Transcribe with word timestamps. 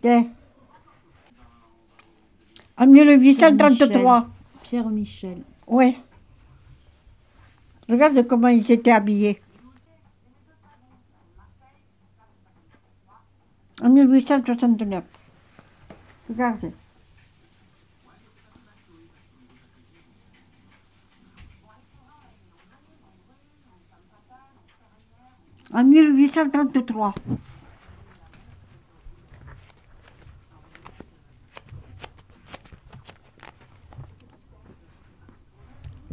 Tiens. 0.00 0.28
En 2.76 2.86
1833. 2.86 4.28
Pierre 4.62 4.88
Michel. 4.88 5.42
Oui. 5.66 5.96
Regarde 7.88 8.26
comment 8.26 8.48
ils 8.48 8.70
étaient 8.70 8.92
habillés. 8.92 9.40
En 13.82 13.88
1869. 13.88 15.04
Regarde. 16.28 16.72
En 25.72 25.84
1833. 25.84 27.14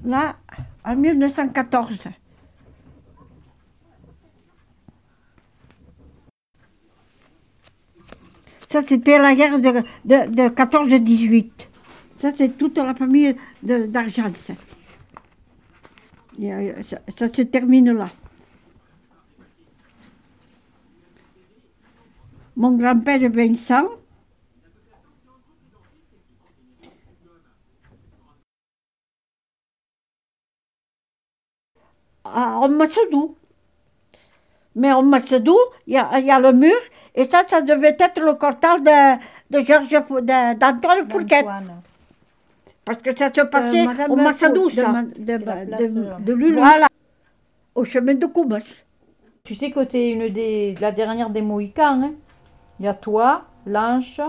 Là, 0.05 0.35
en 0.85 0.95
1914. 0.95 1.97
Ça, 8.69 8.81
c'était 8.87 9.17
la 9.17 9.35
guerre 9.35 9.59
de, 9.59 9.71
de, 10.05 10.27
de 10.29 10.49
14-18. 10.49 11.67
Ça, 12.19 12.31
c'est 12.35 12.57
toute 12.57 12.77
la 12.77 12.93
famille 12.93 13.35
d'Argence. 13.63 14.51
Euh, 16.39 16.83
Ça, 16.89 16.99
ça 17.17 17.33
se 17.33 17.41
termine 17.43 17.93
là. 17.93 18.09
Mon 22.55 22.77
grand-père 22.77 23.29
Vincent. 23.31 23.87
À 32.25 32.59
Omassadou. 32.61 33.35
Mais 34.75 34.91
en 34.91 35.03
Massadou, 35.03 35.57
il 35.87 35.93
y, 35.93 35.97
a- 35.97 36.09
il 36.19 36.25
y 36.25 36.31
a 36.31 36.39
le 36.39 36.51
mur, 36.51 36.75
et 37.15 37.25
ça, 37.25 37.43
ça 37.47 37.61
devait 37.61 37.95
être 37.97 38.19
le 38.19 38.33
portal 38.37 38.81
de, 38.83 39.17
de 39.57 39.63
Georges 39.65 39.89
d'Antoine 39.89 41.07
Fourquet. 41.09 41.43
d'Antoine. 41.43 41.81
Parce 42.83 43.01
que 43.01 43.15
ça 43.17 43.33
se 43.33 43.41
passait 43.41 43.81
Euh, 43.83 43.85
Madame 43.85 44.11
au 44.11 44.15
Massadou, 44.17 44.69
de 44.69 44.75
ça. 44.75 44.91
De- 45.17 45.37
de- 45.37 45.49
euh, 45.49 46.17
de 46.19 46.33
Lulu. 46.33 46.57
Voilà. 46.57 46.87
Au 47.73 47.83
chemin 47.85 48.13
de 48.15 48.25
Coubas. 48.25 48.59
Tu 49.43 49.55
sais 49.55 49.71
que 49.71 49.83
tu 49.85 49.97
es 49.97 50.11
une 50.11 50.29
des, 50.29 50.75
la 50.81 50.91
dernière 50.91 51.29
des 51.29 51.41
Mohicans. 51.41 52.03
hein. 52.03 52.11
Il 52.79 52.85
y 52.85 52.87
a 52.89 52.93
toi, 52.93 53.45
Lanche, 53.65 54.19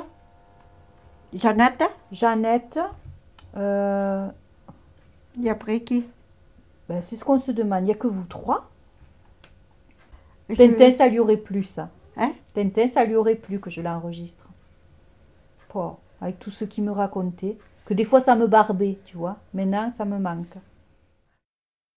Jeannette, 1.34 1.84
Jeannette. 2.12 2.78
euh, 3.56 4.28
et 5.42 5.50
après 5.50 5.80
qui? 5.80 6.04
Ben, 6.88 7.00
c'est 7.02 7.16
ce 7.16 7.24
qu'on 7.24 7.38
se 7.40 7.50
demande. 7.52 7.82
Il 7.82 7.86
n'y 7.86 7.92
a 7.92 7.94
que 7.96 8.06
vous 8.06 8.24
trois. 8.24 8.70
Je- 10.48 10.54
Tintin, 10.54 10.90
ça 10.92 11.08
lui 11.08 11.18
aurait 11.18 11.36
plu, 11.36 11.64
ça. 11.64 11.88
Hein? 12.16 12.32
Tintin, 12.54 12.86
ça 12.86 13.04
lui 13.04 13.16
aurait 13.16 13.34
plu 13.34 13.58
que 13.60 13.70
je 13.70 13.80
l'enregistre. 13.80 14.46
Avec 16.22 16.38
tout 16.38 16.50
ce 16.50 16.64
qu'il 16.64 16.84
me 16.84 16.90
racontait. 16.92 17.58
Que 17.84 17.92
des 17.92 18.04
fois, 18.06 18.20
ça 18.20 18.34
me 18.34 18.46
barbait, 18.46 18.96
tu 19.04 19.16
vois. 19.18 19.36
Maintenant, 19.52 19.90
ça 19.90 20.04
me 20.06 20.18
manque. 20.18 20.46